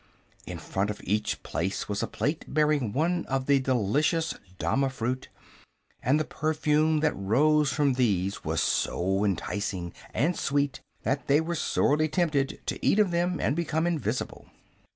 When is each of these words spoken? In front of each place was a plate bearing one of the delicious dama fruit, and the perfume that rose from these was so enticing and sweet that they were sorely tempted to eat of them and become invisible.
In 0.47 0.57
front 0.57 0.89
of 0.89 0.99
each 1.03 1.43
place 1.43 1.87
was 1.87 2.01
a 2.01 2.07
plate 2.07 2.43
bearing 2.51 2.91
one 2.91 3.23
of 3.27 3.45
the 3.45 3.59
delicious 3.59 4.33
dama 4.57 4.89
fruit, 4.89 5.29
and 6.01 6.19
the 6.19 6.25
perfume 6.25 7.01
that 7.01 7.13
rose 7.15 7.71
from 7.71 7.93
these 7.93 8.43
was 8.43 8.61
so 8.63 9.23
enticing 9.23 9.93
and 10.11 10.35
sweet 10.35 10.81
that 11.03 11.27
they 11.27 11.39
were 11.39 11.53
sorely 11.53 12.07
tempted 12.07 12.61
to 12.65 12.83
eat 12.83 12.97
of 12.97 13.11
them 13.11 13.39
and 13.39 13.55
become 13.55 13.85
invisible. 13.85 14.49